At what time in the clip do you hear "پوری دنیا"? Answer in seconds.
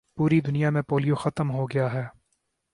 0.17-0.69